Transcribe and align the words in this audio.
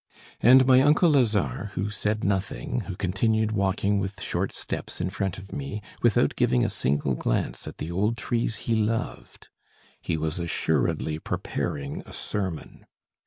And 0.39 0.65
my 0.65 0.81
uncle 0.81 1.11
Lazare, 1.11 1.69
who 1.73 1.91
said 1.91 2.23
nothing, 2.23 2.79
who 2.87 2.95
continued 2.95 3.51
walking 3.51 3.99
with 3.99 4.19
short 4.19 4.51
steps 4.51 4.99
in 4.99 5.11
front 5.11 5.37
of 5.37 5.53
me, 5.53 5.79
without 6.01 6.35
giving 6.35 6.65
a 6.65 6.71
single 6.71 7.13
glance 7.13 7.67
at 7.67 7.77
the 7.77 7.91
old 7.91 8.17
trees 8.17 8.55
he 8.65 8.73
loved! 8.75 9.49
He 10.01 10.17
was 10.17 10.39
assuredly 10.39 11.19
preparing 11.19 12.01
a 12.07 12.13
sermon. 12.13 12.87